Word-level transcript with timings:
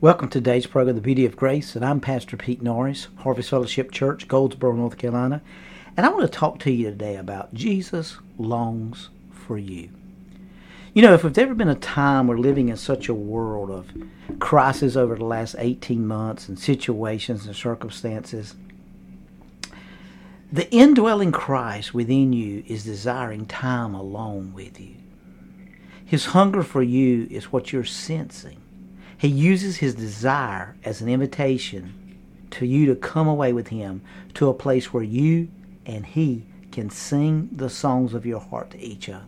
Welcome 0.00 0.28
to 0.28 0.38
today's 0.38 0.68
program, 0.68 0.94
The 0.94 1.02
Beauty 1.02 1.26
of 1.26 1.34
Grace, 1.34 1.74
and 1.74 1.84
I'm 1.84 1.98
Pastor 1.98 2.36
Pete 2.36 2.62
Norris, 2.62 3.08
Harvest 3.16 3.50
Fellowship 3.50 3.90
Church, 3.90 4.28
Goldsboro, 4.28 4.76
North 4.76 4.96
Carolina. 4.96 5.42
And 5.96 6.06
I 6.06 6.08
want 6.10 6.22
to 6.22 6.28
talk 6.28 6.60
to 6.60 6.70
you 6.70 6.88
today 6.88 7.16
about 7.16 7.52
Jesus 7.52 8.16
longs 8.38 9.08
for 9.32 9.58
you. 9.58 9.90
You 10.94 11.02
know, 11.02 11.14
if 11.14 11.22
there's 11.22 11.36
ever 11.36 11.52
been 11.52 11.68
a 11.68 11.74
time 11.74 12.28
we're 12.28 12.38
living 12.38 12.68
in 12.68 12.76
such 12.76 13.08
a 13.08 13.14
world 13.14 13.72
of 13.72 13.90
crisis 14.38 14.94
over 14.94 15.16
the 15.16 15.24
last 15.24 15.56
18 15.58 16.06
months 16.06 16.48
and 16.48 16.56
situations 16.56 17.44
and 17.44 17.56
circumstances, 17.56 18.54
the 20.52 20.70
indwelling 20.70 21.32
Christ 21.32 21.92
within 21.92 22.32
you 22.32 22.62
is 22.68 22.84
desiring 22.84 23.46
time 23.46 23.96
alone 23.96 24.54
with 24.54 24.80
you. 24.80 24.94
His 26.04 26.26
hunger 26.26 26.62
for 26.62 26.84
you 26.84 27.26
is 27.32 27.50
what 27.50 27.72
you're 27.72 27.82
sensing. 27.82 28.62
He 29.18 29.28
uses 29.28 29.78
his 29.78 29.96
desire 29.96 30.76
as 30.84 31.00
an 31.00 31.08
invitation 31.08 32.16
to 32.52 32.64
you 32.64 32.86
to 32.86 32.94
come 32.94 33.26
away 33.26 33.52
with 33.52 33.68
him 33.68 34.00
to 34.34 34.48
a 34.48 34.54
place 34.54 34.92
where 34.92 35.02
you 35.02 35.48
and 35.84 36.06
he 36.06 36.46
can 36.70 36.88
sing 36.88 37.48
the 37.50 37.68
songs 37.68 38.14
of 38.14 38.24
your 38.24 38.40
heart 38.40 38.70
to 38.70 38.80
each 38.80 39.08
other. 39.08 39.24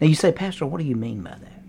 Now 0.00 0.06
you 0.06 0.14
say, 0.14 0.32
Pastor, 0.32 0.64
what 0.64 0.80
do 0.80 0.86
you 0.86 0.96
mean 0.96 1.22
by 1.22 1.36
that? 1.40 1.62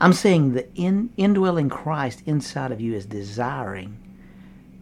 I'm 0.00 0.14
saying 0.14 0.54
the 0.54 0.74
in, 0.74 1.10
indwelling 1.16 1.68
Christ 1.68 2.22
inside 2.26 2.72
of 2.72 2.80
you 2.80 2.94
is 2.94 3.06
desiring 3.06 3.98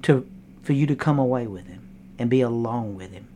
to 0.02 0.26
for 0.62 0.72
you 0.72 0.86
to 0.86 0.94
come 0.94 1.18
away 1.18 1.46
with 1.46 1.66
him 1.66 1.88
and 2.18 2.30
be 2.30 2.42
alone 2.42 2.94
with 2.94 3.10
him. 3.12 3.26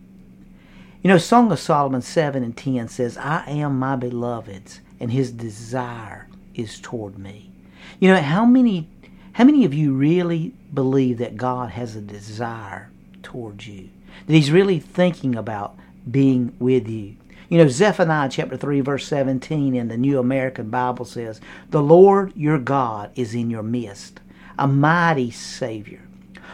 You 1.02 1.08
know, 1.08 1.18
Song 1.18 1.50
of 1.50 1.58
Solomon 1.58 2.00
7 2.00 2.42
and 2.44 2.56
10 2.56 2.88
says, 2.88 3.18
I 3.18 3.44
am 3.50 3.78
my 3.78 3.96
beloved's, 3.96 4.80
and 5.00 5.10
his 5.10 5.32
desire 5.32 6.28
is 6.54 6.78
toward 6.80 7.18
me. 7.18 7.53
You 8.00 8.08
know, 8.08 8.20
how 8.20 8.44
many 8.44 8.88
how 9.32 9.44
many 9.44 9.64
of 9.64 9.74
you 9.74 9.94
really 9.94 10.52
believe 10.72 11.18
that 11.18 11.36
God 11.36 11.70
has 11.70 11.96
a 11.96 12.00
desire 12.00 12.90
towards 13.22 13.66
you? 13.66 13.88
That 14.26 14.32
he's 14.32 14.52
really 14.52 14.78
thinking 14.78 15.34
about 15.34 15.76
being 16.08 16.54
with 16.60 16.88
you? 16.88 17.16
You 17.48 17.58
know, 17.58 17.68
Zephaniah 17.68 18.28
chapter 18.28 18.56
3 18.56 18.80
verse 18.80 19.06
17 19.06 19.74
in 19.74 19.88
the 19.88 19.96
New 19.96 20.18
American 20.18 20.70
Bible 20.70 21.04
says, 21.04 21.40
"The 21.70 21.82
Lord 21.82 22.32
your 22.36 22.58
God 22.58 23.10
is 23.16 23.34
in 23.34 23.50
your 23.50 23.62
midst, 23.62 24.20
a 24.58 24.66
mighty 24.66 25.30
savior." 25.30 26.00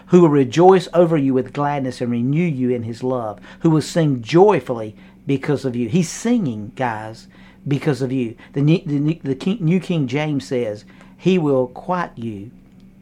Who 0.06 0.22
will 0.22 0.28
rejoice 0.28 0.88
over 0.92 1.16
you 1.16 1.34
with 1.34 1.52
gladness 1.52 2.00
and 2.00 2.10
renew 2.10 2.42
you 2.44 2.70
in 2.70 2.82
his 2.82 3.04
love, 3.04 3.38
who 3.60 3.70
will 3.70 3.80
sing 3.80 4.22
joyfully 4.22 4.96
because 5.26 5.64
of 5.64 5.76
you. 5.76 5.88
He's 5.88 6.08
singing, 6.08 6.72
guys, 6.74 7.28
because 7.68 8.02
of 8.02 8.10
you. 8.10 8.34
The, 8.52 8.62
the, 8.62 9.20
the 9.22 9.34
King, 9.36 9.58
New 9.60 9.78
King 9.78 10.08
James 10.08 10.46
says, 10.46 10.84
he 11.20 11.36
will 11.36 11.66
quiet 11.66 12.12
you 12.16 12.50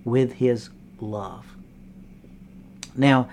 with 0.04 0.32
His 0.32 0.70
love. 1.00 1.54
Now, 2.96 3.28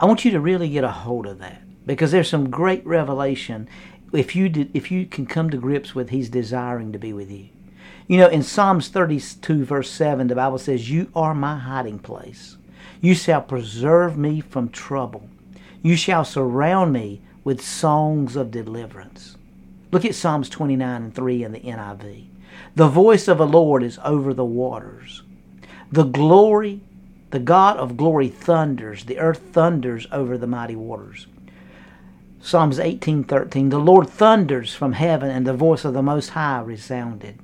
I 0.00 0.06
want 0.06 0.24
you 0.24 0.30
to 0.30 0.40
really 0.40 0.70
get 0.70 0.82
a 0.82 0.90
hold 0.90 1.26
of 1.26 1.40
that 1.40 1.60
because 1.84 2.10
there's 2.10 2.30
some 2.30 2.48
great 2.48 2.84
revelation 2.86 3.68
if 4.14 4.34
you 4.34 4.48
did, 4.48 4.70
if 4.72 4.90
you 4.90 5.04
can 5.04 5.26
come 5.26 5.50
to 5.50 5.58
grips 5.58 5.94
with 5.94 6.08
He's 6.08 6.30
desiring 6.30 6.90
to 6.92 6.98
be 6.98 7.12
with 7.12 7.30
you. 7.30 7.48
You 8.08 8.16
know, 8.16 8.28
in 8.28 8.42
Psalms 8.42 8.88
32, 8.88 9.66
verse 9.66 9.90
7, 9.90 10.28
the 10.28 10.34
Bible 10.34 10.58
says, 10.58 10.90
You 10.90 11.10
are 11.14 11.34
my 11.34 11.58
hiding 11.58 11.98
place. 11.98 12.56
You 13.02 13.14
shall 13.14 13.42
preserve 13.42 14.16
me 14.16 14.40
from 14.40 14.70
trouble. 14.70 15.28
You 15.82 15.96
shall 15.96 16.24
surround 16.24 16.94
me 16.94 17.20
with 17.44 17.60
songs 17.60 18.36
of 18.36 18.50
deliverance. 18.50 19.36
Look 19.92 20.06
at 20.06 20.14
Psalms 20.14 20.48
29 20.48 21.02
and 21.02 21.14
3 21.14 21.44
in 21.44 21.52
the 21.52 21.60
NIV. 21.60 22.24
The 22.74 22.88
voice 22.88 23.28
of 23.28 23.38
the 23.38 23.46
Lord 23.46 23.82
is 23.82 23.98
over 24.04 24.32
the 24.32 24.44
waters. 24.44 25.22
The 25.92 26.04
glory, 26.04 26.80
the 27.30 27.38
God 27.38 27.76
of 27.76 27.96
glory 27.96 28.28
thunders. 28.28 29.04
The 29.04 29.18
earth 29.18 29.42
thunders 29.52 30.06
over 30.12 30.38
the 30.38 30.46
mighty 30.46 30.76
waters. 30.76 31.26
Psalms 32.42 32.78
18:13 32.78 33.70
The 33.70 33.78
Lord 33.78 34.08
thunders 34.08 34.74
from 34.74 34.92
heaven 34.92 35.30
and 35.30 35.46
the 35.46 35.52
voice 35.52 35.84
of 35.84 35.94
the 35.94 36.02
most 36.02 36.30
high 36.30 36.60
resounded. 36.60 37.38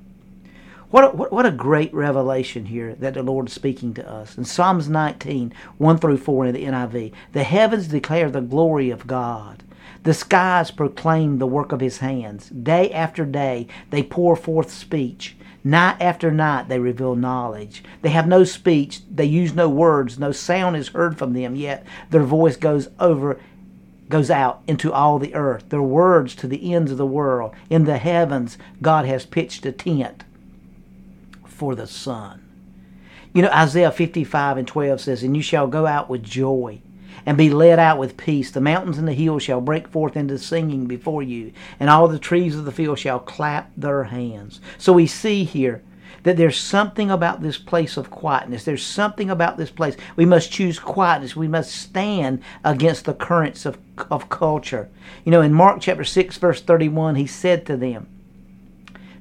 What 0.89 1.03
a, 1.03 1.07
what, 1.09 1.31
what 1.33 1.45
a 1.45 1.51
great 1.51 1.93
revelation 1.93 2.65
here 2.65 2.95
that 2.95 3.13
the 3.13 3.21
Lord 3.21 3.47
is 3.47 3.53
speaking 3.53 3.93
to 3.95 4.09
us. 4.09 4.37
In 4.37 4.45
Psalms 4.45 4.87
19, 4.87 5.53
1 5.77 5.97
through 5.97 6.17
4 6.17 6.45
in 6.45 6.53
the 6.55 6.63
NIV, 6.63 7.11
the 7.33 7.43
heavens 7.43 7.87
declare 7.87 8.31
the 8.31 8.41
glory 8.41 8.89
of 8.89 9.05
God. 9.05 9.63
The 10.03 10.13
skies 10.13 10.71
proclaim 10.71 11.37
the 11.37 11.47
work 11.47 11.71
of 11.71 11.79
his 11.79 11.99
hands. 11.99 12.49
Day 12.49 12.91
after 12.91 13.25
day 13.25 13.67
they 13.89 14.03
pour 14.03 14.35
forth 14.35 14.71
speech. 14.71 15.35
Night 15.63 15.97
after 15.99 16.31
night 16.31 16.69
they 16.69 16.79
reveal 16.79 17.15
knowledge. 17.15 17.83
They 18.01 18.09
have 18.09 18.27
no 18.27 18.43
speech, 18.43 19.01
they 19.09 19.25
use 19.25 19.53
no 19.53 19.67
words, 19.67 20.17
no 20.17 20.31
sound 20.31 20.77
is 20.77 20.89
heard 20.89 21.17
from 21.17 21.33
them, 21.33 21.55
yet 21.55 21.85
their 22.09 22.23
voice 22.23 22.55
goes 22.55 22.89
over 22.99 23.39
goes 24.09 24.31
out 24.31 24.61
into 24.67 24.93
all 24.93 25.19
the 25.19 25.35
earth. 25.35 25.67
Their 25.67 25.81
words 25.81 26.33
to 26.35 26.47
the 26.47 26.73
ends 26.73 26.91
of 26.91 26.97
the 26.97 27.05
world. 27.05 27.53
In 27.69 27.83
the 27.83 27.97
heavens 27.97 28.57
God 28.81 29.05
has 29.05 29.25
pitched 29.25 29.65
a 29.65 29.73
tent 29.73 30.23
for 31.45 31.75
the 31.75 31.87
sun. 31.87 32.43
You 33.33 33.41
know, 33.41 33.49
Isaiah 33.49 33.91
55 33.91 34.57
and 34.57 34.67
12 34.67 35.01
says, 35.01 35.23
And 35.23 35.35
you 35.35 35.43
shall 35.43 35.67
go 35.67 35.85
out 35.85 36.09
with 36.09 36.23
joy 36.23 36.81
and 37.25 37.37
be 37.37 37.49
led 37.49 37.79
out 37.79 37.97
with 37.97 38.17
peace. 38.17 38.51
The 38.51 38.61
mountains 38.61 38.97
and 38.97 39.07
the 39.07 39.13
hills 39.13 39.43
shall 39.43 39.61
break 39.61 39.87
forth 39.87 40.15
into 40.15 40.37
singing 40.37 40.85
before 40.85 41.23
you, 41.23 41.51
and 41.79 41.89
all 41.89 42.07
the 42.07 42.19
trees 42.19 42.55
of 42.55 42.65
the 42.65 42.71
field 42.71 42.99
shall 42.99 43.19
clap 43.19 43.71
their 43.75 44.05
hands. 44.05 44.59
So 44.77 44.93
we 44.93 45.07
see 45.07 45.43
here 45.43 45.81
that 46.23 46.37
there's 46.37 46.57
something 46.57 47.09
about 47.09 47.41
this 47.41 47.57
place 47.57 47.95
of 47.95 48.11
quietness. 48.11 48.63
There's 48.63 48.85
something 48.85 49.29
about 49.29 49.57
this 49.57 49.71
place. 49.71 49.95
We 50.15 50.25
must 50.25 50.51
choose 50.51 50.79
quietness. 50.79 51.35
We 51.35 51.47
must 51.47 51.73
stand 51.73 52.41
against 52.63 53.05
the 53.05 53.13
currents 53.13 53.65
of, 53.65 53.77
of 54.11 54.29
culture. 54.29 54.89
You 55.23 55.31
know, 55.31 55.41
in 55.41 55.53
Mark 55.53 55.79
chapter 55.79 56.03
6, 56.03 56.37
verse 56.37 56.61
31, 56.61 57.15
he 57.15 57.27
said 57.27 57.65
to 57.67 57.77
them, 57.77 58.07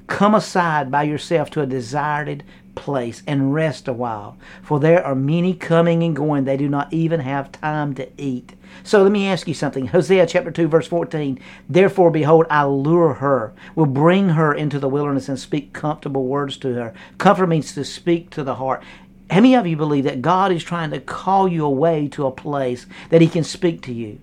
Come 0.07 0.35
aside 0.35 0.91
by 0.91 1.03
yourself 1.03 1.51
to 1.51 1.61
a 1.61 1.67
deserted 1.67 2.45
place 2.77 3.25
and 3.27 3.53
rest 3.53 3.89
a 3.89 3.93
while, 3.93 4.37
for 4.63 4.79
there 4.79 5.05
are 5.05 5.17
many 5.17 5.55
coming 5.55 6.05
and 6.05 6.15
going. 6.15 6.45
They 6.45 6.57
do 6.57 6.69
not 6.69 6.93
even 6.93 7.19
have 7.19 7.51
time 7.51 7.95
to 7.97 8.09
eat. 8.17 8.53
So 8.85 9.03
let 9.03 9.11
me 9.11 9.27
ask 9.27 9.49
you 9.49 9.55
something. 9.55 9.89
Hosea 9.89 10.27
chapter 10.27 10.53
2, 10.53 10.69
verse 10.69 10.87
14. 10.87 11.41
Therefore, 11.69 12.11
behold, 12.11 12.47
I 12.49 12.65
lure 12.65 13.15
her, 13.15 13.53
will 13.75 13.87
bring 13.87 14.31
her 14.31 14.55
into 14.55 14.79
the 14.79 14.89
wilderness 14.89 15.29
and 15.29 15.39
speak 15.39 15.73
comfortable 15.73 16.27
words 16.27 16.57
to 16.59 16.75
her. 16.75 16.95
Comfort 17.19 17.49
means 17.49 17.75
to 17.75 17.85
speak 17.85 18.31
to 18.31 18.45
the 18.45 18.55
heart. 18.57 18.85
How 19.31 19.37
many 19.37 19.57
of 19.57 19.67
you 19.67 19.77
believe 19.77 20.05
that 20.05 20.23
God 20.23 20.53
is 20.53 20.63
trying 20.63 20.91
to 20.91 21.01
call 21.01 21.49
you 21.49 21.65
away 21.65 22.07
to 22.09 22.27
a 22.27 22.31
place 22.31 22.87
that 23.11 23.21
He 23.21 23.27
can 23.29 23.43
speak 23.43 23.83
to 23.83 23.93
you? 23.93 24.21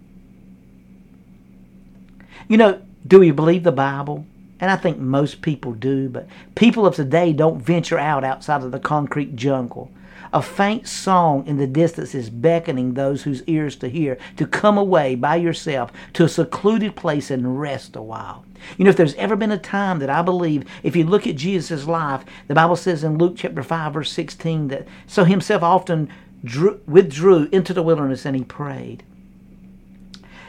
You 2.48 2.58
know, 2.58 2.82
do 3.06 3.20
we 3.20 3.32
believe 3.32 3.64
the 3.64 3.72
Bible? 3.72 4.26
And 4.64 4.72
I 4.72 4.78
think 4.78 4.98
most 4.98 5.42
people 5.42 5.74
do, 5.74 6.08
but 6.08 6.26
people 6.56 6.86
of 6.86 6.96
today 6.96 7.34
don't 7.34 7.62
venture 7.62 8.00
out 8.00 8.24
outside 8.24 8.64
of 8.64 8.72
the 8.72 8.80
concrete 8.80 9.36
jungle. 9.36 9.92
A 10.32 10.42
faint 10.42 10.88
song 10.88 11.46
in 11.46 11.58
the 11.58 11.68
distance 11.68 12.16
is 12.16 12.30
beckoning 12.30 12.94
those 12.94 13.24
whose 13.24 13.44
ears 13.44 13.76
to 13.76 13.90
hear 13.90 14.18
to 14.38 14.48
come 14.48 14.78
away 14.78 15.16
by 15.16 15.36
yourself 15.36 15.92
to 16.14 16.24
a 16.24 16.30
secluded 16.30 16.96
place 16.96 17.30
and 17.30 17.60
rest 17.60 17.98
a 17.98 18.02
while. 18.02 18.46
You 18.78 18.86
know, 18.86 18.90
if 18.90 18.96
there's 18.96 19.16
ever 19.16 19.36
been 19.36 19.52
a 19.52 19.58
time 19.58 20.00
that 20.00 20.10
I 20.10 20.22
believe, 20.22 20.64
if 20.82 20.96
you 20.96 21.04
look 21.04 21.28
at 21.28 21.36
Jesus' 21.36 21.86
life, 21.86 22.24
the 22.48 22.56
Bible 22.56 22.78
says 22.78 23.04
in 23.04 23.18
Luke 23.18 23.34
chapter 23.36 23.64
5, 23.64 23.94
verse 23.94 24.14
16, 24.14 24.70
that 24.70 24.88
so 25.08 25.26
himself 25.26 25.62
often 25.62 26.08
drew, 26.42 26.80
withdrew 26.88 27.50
into 27.52 27.74
the 27.74 27.84
wilderness 27.84 28.26
and 28.26 28.38
he 28.38 28.46
prayed. 28.46 29.04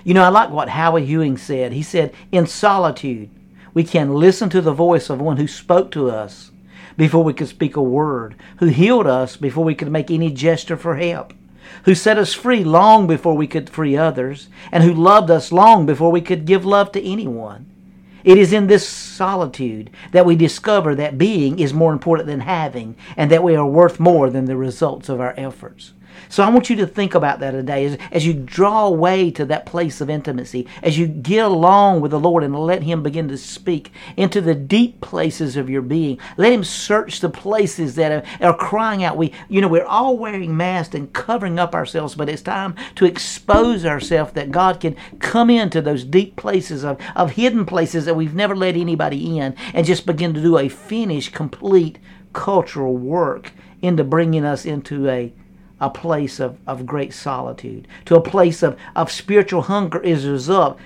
You 0.05 0.15
know, 0.15 0.23
I 0.23 0.29
like 0.29 0.51
what 0.51 0.69
Henri 0.69 1.05
Nouwen 1.05 1.37
said. 1.37 1.73
He 1.73 1.83
said, 1.83 2.15
In 2.31 2.47
solitude, 2.47 3.29
we 3.75 3.85
can 3.85 4.15
listen 4.15 4.49
to 4.51 4.61
the 4.61 4.73
voice 4.73 5.11
of 5.11 5.21
one 5.21 5.37
who 5.37 5.49
spoke 5.49 5.91
to 5.91 6.09
us 6.09 6.53
before 6.97 7.25
we 7.25 7.35
could 7.35 7.49
speak 7.49 7.77
a 7.77 7.83
word, 7.83 8.37
who 8.59 8.67
healed 8.67 9.07
us 9.07 9.37
before 9.37 9.65
we 9.65 9.75
could 9.75 9.91
make 9.91 10.11
any 10.11 10.31
gesture 10.31 10.77
for 10.77 10.97
help, 10.97 11.35
who 11.85 11.95
set 11.95 12.17
us 12.17 12.33
free 12.33 12.63
long 12.63 13.07
before 13.09 13.37
we 13.37 13.49
could 13.49 13.69
free 13.69 13.97
others, 13.97 14.49
and 14.71 14.85
who 14.85 14.95
loved 14.95 15.29
us 15.31 15.51
long 15.51 15.85
before 15.85 16.13
we 16.13 16.21
could 16.21 16.45
give 16.45 16.65
love 16.65 16.93
to 16.93 17.05
anyone. 17.05 17.67
It 18.23 18.39
is 18.39 18.53
in 18.53 18.69
this 18.69 18.89
solitude 18.89 19.91
that 20.13 20.25
we 20.25 20.37
discover 20.37 20.95
that 20.95 21.19
being 21.19 21.59
is 21.59 21.75
more 21.75 21.93
important 21.93 22.27
than 22.27 22.41
having, 22.41 22.97
and 23.17 23.31
that 23.31 23.43
we 23.43 23.57
are 23.57 23.67
worth 23.67 24.01
more 24.01 24.31
than 24.31 24.47
the 24.47 24.57
results 24.57 25.09
of 25.09 25.21
our 25.21 25.35
efforts. 25.37 25.93
So 26.29 26.43
I 26.43 26.51
want 26.51 26.71
you 26.71 26.77
to 26.77 26.87
think 26.87 27.15
about 27.15 27.41
that 27.41 27.53
today 27.53 27.85
as, 27.85 27.99
as 28.11 28.27
you 28.27 28.35
draw 28.35 28.87
away 28.87 29.31
to 29.33 29.45
that 29.47 29.67
place 29.67 30.01
of 30.01 30.11
intimacy, 30.11 30.67
as 30.83 30.99
you 30.99 31.07
get 31.07 31.45
along 31.45 32.01
with 32.01 32.11
the 32.11 32.21
Lord 32.21 32.43
and 32.43 32.55
let 32.55 32.83
Him 32.83 33.03
begin 33.03 33.29
to 33.29 33.39
speak 33.39 33.93
into 34.17 34.41
the 34.41 34.55
deep 34.55 35.01
places 35.01 35.57
of 35.57 35.71
your 35.71 35.83
being. 35.83 36.19
Let 36.37 36.53
Him 36.53 36.65
search 36.65 37.21
the 37.21 37.29
places 37.29 37.95
that 37.97 38.13
are, 38.13 38.47
are 38.47 38.57
crying 38.57 39.05
out. 39.05 39.17
We, 39.17 39.33
you 39.49 39.61
know, 39.61 39.69
we're 39.69 39.85
all 39.85 40.17
wearing 40.17 40.57
masks 40.57 40.95
and 40.95 41.13
covering 41.13 41.59
up 41.59 41.75
ourselves, 41.75 42.15
but 42.15 42.29
it's 42.29 42.43
time 42.43 42.75
to 42.97 43.05
expose 43.05 43.85
ourselves 43.85 44.33
that 44.33 44.51
God 44.51 44.81
can 44.81 44.97
come 45.21 45.51
into 45.51 45.81
those 45.81 46.05
deep 46.05 46.37
places 46.37 46.85
of, 46.85 47.01
of 47.15 47.33
hidden 47.33 47.67
places 47.67 48.05
that 48.05 48.17
we've 48.17 48.35
never 48.35 48.57
let 48.57 48.77
anybody 48.77 49.39
in 49.39 49.55
and 49.73 49.87
just 49.87 50.07
begin 50.07 50.35
to 50.35 50.43
do 50.43 50.59
a 50.59 50.69
finished, 50.69 51.33
complete 51.33 51.99
cultural 52.33 52.97
work 52.97 53.53
into 53.81 54.05
bringing 54.05 54.45
us 54.45 54.67
into 54.67 55.09
a 55.09 55.33
a 55.81 55.91
place 55.91 56.41
of, 56.41 56.59
of 56.67 56.87
great 56.87 57.13
solitude, 57.13 57.89
to 58.07 58.17
a 58.17 58.21
place 58.21 58.63
of, 58.63 58.79
of 58.95 59.11
spiritual 59.11 59.63
hunger 59.63 60.01
is 60.01 60.25
a 60.25 60.31
result. 60.33 60.79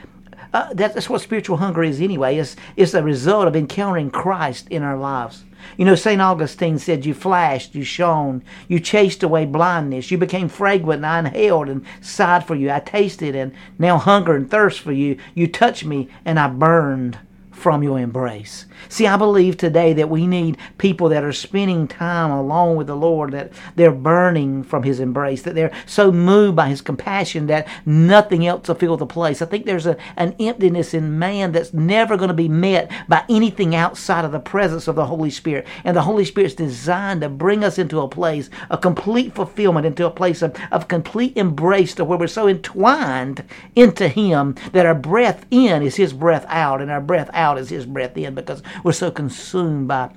Uh, 0.52 0.72
that's 0.72 1.10
what 1.10 1.20
spiritual 1.20 1.58
hunger 1.58 1.82
is 1.82 2.00
anyway. 2.00 2.38
It's, 2.38 2.56
it's 2.76 2.94
a 2.94 3.02
result 3.02 3.46
of 3.46 3.54
encountering 3.54 4.10
Christ 4.10 4.66
in 4.70 4.82
our 4.82 4.96
lives. 4.96 5.44
You 5.76 5.84
know, 5.84 5.94
St. 5.94 6.20
Augustine 6.20 6.78
said, 6.78 7.04
You 7.04 7.14
flashed, 7.14 7.74
you 7.74 7.84
shone, 7.84 8.42
you 8.68 8.80
chased 8.80 9.22
away 9.22 9.44
blindness, 9.44 10.10
you 10.10 10.16
became 10.16 10.48
fragrant, 10.48 11.04
and 11.04 11.06
I 11.06 11.18
inhaled 11.18 11.68
and 11.68 11.84
sighed 12.00 12.46
for 12.46 12.54
you. 12.54 12.70
I 12.70 12.80
tasted 12.80 13.34
and 13.34 13.52
now 13.78 13.98
hunger 13.98 14.34
and 14.34 14.50
thirst 14.50 14.80
for 14.80 14.92
you. 14.92 15.18
You 15.34 15.48
touched 15.48 15.84
me, 15.84 16.08
and 16.24 16.38
I 16.38 16.48
burned 16.48 17.18
from 17.58 17.82
your 17.82 17.98
embrace. 17.98 18.66
See, 18.88 19.06
I 19.06 19.16
believe 19.16 19.56
today 19.56 19.92
that 19.94 20.08
we 20.08 20.26
need 20.26 20.56
people 20.78 21.08
that 21.08 21.24
are 21.24 21.32
spending 21.32 21.88
time 21.88 22.30
alone 22.30 22.76
with 22.76 22.86
the 22.86 22.94
Lord, 22.94 23.32
that 23.32 23.52
they're 23.74 23.90
burning 23.90 24.62
from 24.62 24.84
His 24.84 25.00
embrace, 25.00 25.42
that 25.42 25.54
they're 25.54 25.72
so 25.84 26.12
moved 26.12 26.54
by 26.54 26.68
His 26.68 26.80
compassion 26.80 27.48
that 27.48 27.66
nothing 27.84 28.46
else 28.46 28.68
will 28.68 28.76
fill 28.76 28.96
the 28.96 29.06
place. 29.06 29.42
I 29.42 29.46
think 29.46 29.66
there's 29.66 29.86
a, 29.86 29.96
an 30.16 30.36
emptiness 30.38 30.94
in 30.94 31.18
man 31.18 31.52
that's 31.52 31.74
never 31.74 32.16
going 32.16 32.28
to 32.28 32.34
be 32.34 32.48
met 32.48 32.90
by 33.08 33.24
anything 33.28 33.74
outside 33.74 34.24
of 34.24 34.32
the 34.32 34.38
presence 34.38 34.86
of 34.86 34.94
the 34.94 35.06
Holy 35.06 35.30
Spirit. 35.30 35.66
And 35.84 35.96
the 35.96 36.02
Holy 36.02 36.24
Spirit's 36.24 36.54
designed 36.54 37.22
to 37.22 37.28
bring 37.28 37.64
us 37.64 37.78
into 37.78 38.00
a 38.00 38.08
place, 38.08 38.48
a 38.70 38.78
complete 38.78 39.34
fulfillment, 39.34 39.86
into 39.86 40.06
a 40.06 40.10
place 40.10 40.42
of, 40.42 40.56
of 40.70 40.88
complete 40.88 41.36
embrace 41.36 41.94
to 41.96 42.04
where 42.04 42.18
we're 42.18 42.28
so 42.28 42.46
entwined 42.46 43.44
into 43.74 44.08
Him 44.08 44.54
that 44.72 44.86
our 44.86 44.94
breath 44.94 45.44
in 45.50 45.82
is 45.82 45.96
His 45.96 46.12
breath 46.12 46.46
out, 46.48 46.80
and 46.80 46.90
our 46.90 47.00
breath 47.00 47.30
out 47.32 47.47
out 47.48 47.58
as 47.58 47.70
his 47.70 47.86
breath 47.86 48.16
in 48.16 48.34
because 48.34 48.62
we're 48.84 48.92
so 48.92 49.10
consumed 49.10 49.88
by 49.88 50.10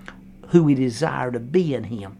who 0.49 0.63
we 0.63 0.75
desire 0.75 1.31
to 1.31 1.39
be 1.39 1.73
in 1.73 1.85
him 1.85 2.17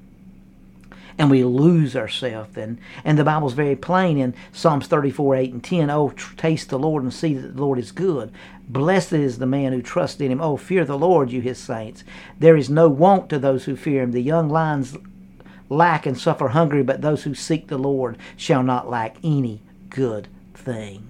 and 1.18 1.30
we 1.30 1.44
lose 1.44 1.96
ourselves. 1.96 2.58
And, 2.58 2.80
and 3.04 3.18
the 3.18 3.24
Bible's 3.24 3.54
very 3.54 3.76
plain 3.76 4.18
in 4.18 4.34
Psalms 4.52 4.88
34, 4.88 5.36
8 5.36 5.54
and 5.54 5.64
10. 5.64 5.90
Oh, 5.90 6.10
taste 6.38 6.70
the 6.70 6.80
Lord 6.80 7.04
and 7.04 7.14
see 7.14 7.34
that 7.34 7.56
the 7.56 7.62
Lord 7.62 7.78
is 7.78 7.92
good. 7.92 8.32
Blessed 8.68 9.14
is 9.14 9.38
the 9.38 9.46
man 9.46 9.74
who 9.74 9.82
trusts 9.82 10.22
in 10.22 10.32
him. 10.32 10.42
Oh, 10.42 10.58
fear 10.58 10.86
the 10.86 10.98
Lord, 10.98 11.32
you 11.32 11.42
his 11.42 11.58
saints. 11.58 12.04
There 12.40 12.56
is 12.56 12.70
no 12.70 12.88
want 12.88 13.30
to 13.30 13.40
those 13.40 13.66
who 13.66 13.76
fear 13.76 14.02
him. 14.02 14.12
The 14.12 14.22
young 14.22 14.50
lions 14.50 14.98
lack 15.70 16.06
and 16.06 16.18
suffer 16.18 16.50
hunger, 16.50 16.84
but 16.84 17.02
those 17.02 17.24
who 17.24 17.34
seek 17.34 17.68
the 17.68 17.78
Lord 17.78 18.18
shall 18.38 18.64
not 18.64 18.90
lack 18.90 19.18
any 19.24 19.62
good 19.90 20.28
thing. 20.54 21.08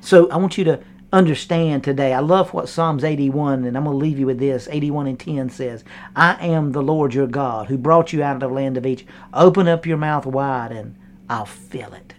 So 0.00 0.30
I 0.30 0.36
want 0.36 0.56
you 0.56 0.64
to 0.64 0.80
understand 1.12 1.84
today. 1.84 2.12
I 2.12 2.20
love 2.20 2.54
what 2.54 2.68
Psalms 2.68 3.04
81, 3.04 3.64
and 3.64 3.76
I'm 3.76 3.84
going 3.84 3.98
to 3.98 4.04
leave 4.04 4.18
you 4.18 4.26
with 4.26 4.38
this. 4.38 4.68
81 4.70 5.06
and 5.06 5.20
10 5.20 5.50
says, 5.50 5.84
I 6.16 6.34
am 6.46 6.72
the 6.72 6.82
Lord 6.82 7.14
your 7.14 7.26
God 7.26 7.66
who 7.66 7.76
brought 7.76 8.12
you 8.12 8.22
out 8.22 8.36
of 8.36 8.40
the 8.40 8.48
land 8.48 8.76
of 8.76 8.86
Egypt. 8.86 9.10
Open 9.34 9.68
up 9.68 9.86
your 9.86 9.98
mouth 9.98 10.26
wide, 10.26 10.72
and 10.72 10.96
I'll 11.28 11.46
fill 11.46 11.92
it. 11.92 12.14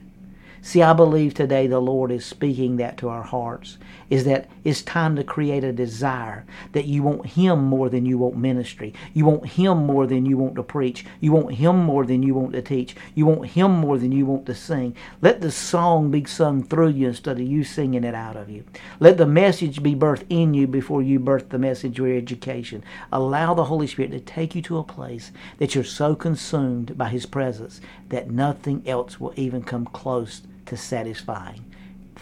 See, 0.65 0.81
I 0.81 0.94
believe 0.94 1.33
today 1.33 1.68
the 1.68 1.81
Lord 1.81 2.10
is 2.10 2.25
speaking 2.25 2.77
that 2.77 2.95
to 3.00 3.10
our 3.10 3.24
hearts 3.24 3.77
is 4.10 4.24
that 4.24 4.50
it's 4.63 4.81
time 4.81 5.18
to 5.18 5.24
create 5.24 5.62
a 5.62 5.74
desire 5.74 6.45
that 6.71 6.86
you 6.86 7.04
want 7.04 7.25
Him 7.25 7.65
more 7.65 7.89
than 7.89 8.06
you 8.06 8.18
want 8.18 8.38
ministry. 8.38 8.94
You 9.13 9.25
want 9.25 9.45
Him 9.45 9.86
more 9.86 10.07
than 10.07 10.25
you 10.25 10.38
want 10.38 10.56
to 10.56 10.63
preach. 10.63 11.06
You 11.19 11.33
want 11.33 11.56
Him 11.56 11.83
more 11.83 12.06
than 12.06 12.24
you 12.24 12.33
want 12.33 12.54
to 12.54 12.62
teach. 12.62 12.95
You 13.13 13.25
want 13.25 13.50
Him 13.50 13.71
more 13.71 13.98
than 13.98 14.13
you 14.13 14.25
want 14.25 14.45
to 14.45 14.56
sing. 14.56 14.95
Let 15.21 15.42
the 15.42 15.51
song 15.51 16.12
be 16.12 16.24
sung 16.24 16.63
through 16.63 16.89
you 16.89 17.10
instead 17.10 17.42
of 17.42 17.45
you 17.45 17.65
singing 17.65 18.06
it 18.06 18.15
out 18.15 18.38
of 18.38 18.50
you. 18.50 18.63
Let 19.01 19.18
the 19.18 19.25
message 19.25 19.83
be 19.83 19.95
birthed 19.95 20.25
in 20.30 20.54
you 20.54 20.65
before 20.65 21.04
you 21.04 21.19
birth 21.19 21.50
the 21.50 21.60
message 21.60 22.00
or 22.00 22.07
education. 22.07 22.86
Allow 23.12 23.54
the 23.54 23.65
Holy 23.65 23.86
Spirit 23.86 24.12
to 24.12 24.21
take 24.21 24.56
you 24.56 24.62
to 24.62 24.77
a 24.77 24.83
place 24.83 25.33
that 25.57 25.75
you're 25.75 25.83
so 25.83 26.15
consumed 26.15 26.98
by 26.98 27.10
His 27.10 27.25
presence 27.25 27.81
that 28.07 28.31
nothing 28.31 28.81
else 28.86 29.19
will 29.19 29.33
even 29.36 29.62
come 29.62 29.86
close 29.88 30.42
to 30.65 30.77
satisfying. 30.77 31.65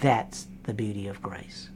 That's 0.01 0.47
the 0.63 0.73
beauty 0.73 1.07
of 1.07 1.21
grace. 1.21 1.70